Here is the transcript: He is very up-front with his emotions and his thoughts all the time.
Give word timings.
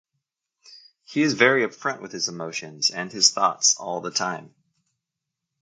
He 1.03 1.21
is 1.21 1.33
very 1.35 1.63
up-front 1.63 2.01
with 2.01 2.11
his 2.11 2.27
emotions 2.27 2.89
and 2.89 3.11
his 3.11 3.29
thoughts 3.29 3.77
all 3.77 4.01
the 4.01 4.09
time. 4.09 4.55